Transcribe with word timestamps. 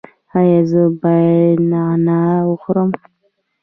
ایا 0.37 0.59
زه 0.71 0.81
باید 1.01 1.57
نعناع 1.71 2.39
وخورم؟ 2.49 2.89